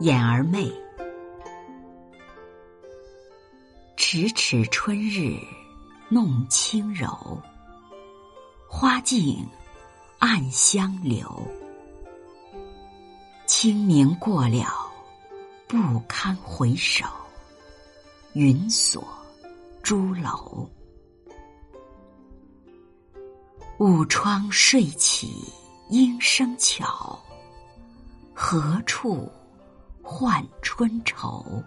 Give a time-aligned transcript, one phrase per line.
[0.00, 0.70] 眼儿媚，
[3.96, 5.38] 迟迟春日
[6.08, 7.40] 弄轻柔，
[8.68, 9.46] 花径
[10.18, 11.26] 暗香流。
[13.46, 14.66] 清明过了，
[15.68, 17.06] 不堪回首，
[18.32, 19.06] 云锁
[19.84, 20.66] 朱楼。
[23.78, 25.44] 午窗睡起
[25.90, 27.22] 莺声巧，
[28.32, 29.30] 何处？
[30.02, 31.62] 换春愁，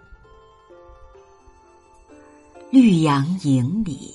[2.70, 4.14] 绿杨营里，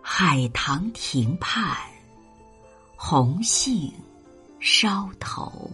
[0.00, 1.76] 海棠亭畔，
[2.96, 3.92] 红杏
[4.60, 5.68] 梢头。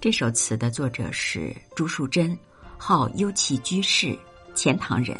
[0.00, 2.38] 这首词的作者是朱树珍，
[2.86, 4.14] 号幽栖居士，
[4.54, 5.18] 钱塘人，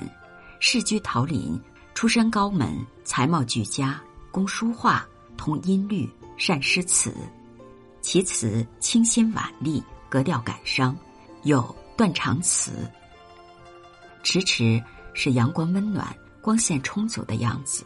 [0.61, 1.59] 世居桃林，
[1.95, 3.99] 出身高门，才貌俱佳，
[4.31, 5.03] 工书画，
[5.39, 7.17] 通音律，善诗词。
[8.03, 10.95] 其词清新婉丽，格调感伤，
[11.45, 12.73] 有断肠词。
[14.23, 14.79] 迟迟
[15.15, 17.83] 是阳光温暖、光线充足的样子。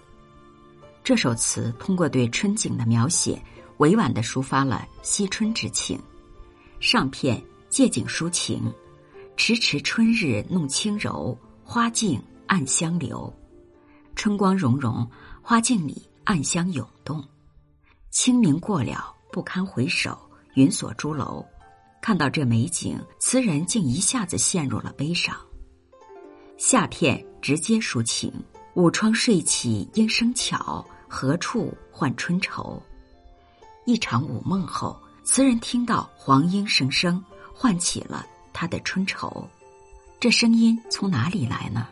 [1.04, 3.40] 这首词通过对春景的描写，
[3.76, 5.96] 委婉的抒发了惜春之情。
[6.80, 7.40] 上片
[7.70, 8.74] 借景抒情，
[9.38, 13.32] 迟迟春日弄轻柔，花径暗香流。
[14.16, 15.08] 春光融融，
[15.40, 17.24] 花径里暗香涌动。
[18.10, 19.14] 清明过了。
[19.30, 20.18] 不堪回首，
[20.54, 21.46] 云锁朱楼。
[22.02, 25.36] 看到这美景，词人竟一下子陷入了悲伤。
[26.56, 28.32] 下片直接抒情：
[28.74, 32.82] 午窗睡起莺声巧，何处换春愁？
[33.86, 37.22] 一场午梦后，词人听到黄莺声声，
[37.54, 38.26] 唤起了
[38.58, 39.48] 他的春愁。
[40.18, 41.86] 这声音从哪里来呢？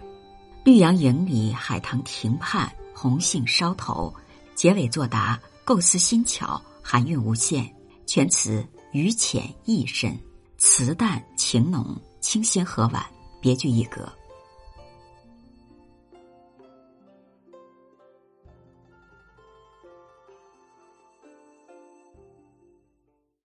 [0.65, 4.13] 绿杨影里，海棠亭畔，红杏梢头。
[4.57, 6.61] 结尾作答，构思新巧。
[6.83, 7.73] 含韵无限，
[8.05, 10.19] 全词语浅意深，
[10.59, 13.07] 词淡情浓，清新和婉，
[13.41, 14.13] 别具一格。